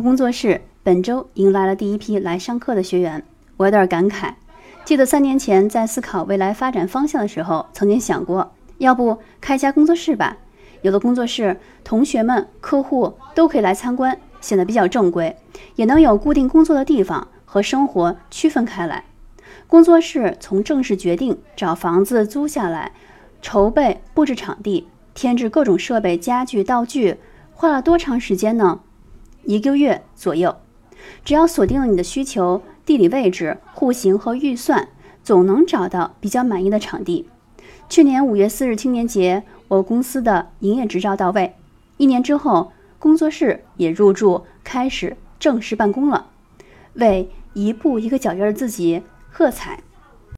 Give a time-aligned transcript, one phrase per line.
[0.00, 3.22] 工作室本周迎来了第一批来上课的学员，
[3.56, 4.34] 我有点感慨。
[4.84, 10.36] 记得三年前在思考未来发展方向的时候，曾经想过，要不开家工作室吧？
[10.82, 15.36] 有了工作室，同学们、客户都可以来参观，显得比较正规，
[15.74, 19.04] 也能有固定工作的地方和生活区分开来。
[19.66, 22.92] 工作室从正式决定找房子租下来，
[23.42, 27.16] 筹备布置场地，添置各种设备、家具、道具，
[27.52, 28.80] 花了多长时间呢？
[29.46, 30.56] 一个月左右。
[31.24, 34.88] 只要锁定了你的需求、地理位置、户型和预算，
[35.22, 37.28] 总能找到比较满意的场地。
[37.88, 41.54] 去年五月四日青年节，我公司的营业执照到位，
[41.96, 46.30] 一年之后，工作室也入驻，开始正式办公了，
[46.94, 49.80] 为一步一个脚印的自己喝彩。